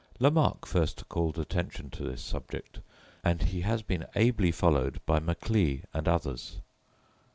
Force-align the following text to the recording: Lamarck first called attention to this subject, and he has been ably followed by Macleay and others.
Lamarck 0.19 0.65
first 0.65 1.07
called 1.09 1.37
attention 1.37 1.91
to 1.91 2.01
this 2.03 2.23
subject, 2.23 2.79
and 3.23 3.39
he 3.39 3.61
has 3.61 3.83
been 3.83 4.07
ably 4.15 4.51
followed 4.51 4.99
by 5.05 5.19
Macleay 5.19 5.83
and 5.93 6.07
others. 6.07 6.57